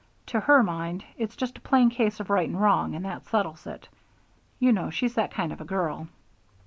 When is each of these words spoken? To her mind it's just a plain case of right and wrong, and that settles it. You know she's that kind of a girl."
To 0.25 0.39
her 0.39 0.63
mind 0.63 1.03
it's 1.15 1.35
just 1.35 1.59
a 1.59 1.61
plain 1.61 1.91
case 1.91 2.19
of 2.19 2.31
right 2.31 2.49
and 2.49 2.59
wrong, 2.59 2.95
and 2.95 3.05
that 3.05 3.27
settles 3.27 3.67
it. 3.67 3.87
You 4.57 4.71
know 4.73 4.89
she's 4.89 5.13
that 5.13 5.29
kind 5.29 5.53
of 5.53 5.61
a 5.61 5.63
girl." 5.63 6.07